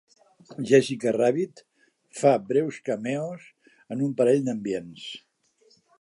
Jessica 0.69 1.11
Rabbit 1.17 1.61
fa 2.21 2.33
breus 2.47 2.81
cameos 2.89 3.45
en 3.97 4.03
un 4.07 4.17
parell 4.23 4.43
d'ambients. 4.49 5.05